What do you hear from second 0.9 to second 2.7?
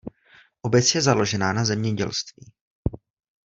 je založená na zemědělství.